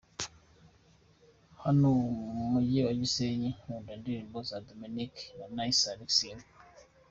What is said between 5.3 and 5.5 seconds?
Nic